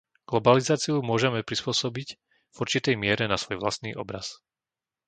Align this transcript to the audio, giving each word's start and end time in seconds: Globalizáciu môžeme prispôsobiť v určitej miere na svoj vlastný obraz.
Globalizáciu 0.31 0.95
môžeme 1.09 1.45
prispôsobiť 1.49 2.09
v 2.57 2.57
určitej 2.63 2.95
miere 3.03 3.25
na 3.29 3.37
svoj 3.41 3.57
vlastný 3.63 3.91
obraz. 4.03 4.25